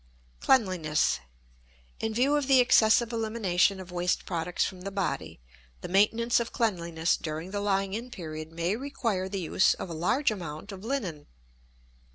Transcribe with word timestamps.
Cleanliness. 0.39 1.19
In 1.99 2.11
view 2.15 2.35
of 2.35 2.47
the 2.47 2.59
excessive 2.59 3.13
elimination 3.13 3.79
of 3.79 3.91
waste 3.91 4.25
products 4.25 4.65
from 4.65 4.81
the 4.81 4.89
body, 4.89 5.39
the 5.81 5.87
maintenance 5.87 6.39
of 6.39 6.51
cleanliness 6.51 7.15
during 7.15 7.51
the 7.51 7.61
lying 7.61 7.93
in 7.93 8.09
period 8.09 8.51
may 8.51 8.75
require 8.75 9.29
the 9.29 9.41
use 9.41 9.75
of 9.75 9.91
a 9.91 9.93
large 9.93 10.31
amount 10.31 10.71
of 10.71 10.83
linen. 10.83 11.27